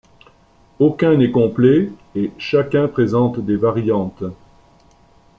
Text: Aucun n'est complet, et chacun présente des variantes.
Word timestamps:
Aucun 0.79 1.15
n'est 1.17 1.29
complet, 1.29 1.89
et 2.15 2.31
chacun 2.39 2.87
présente 2.87 3.39
des 3.39 3.55
variantes. 3.55 4.23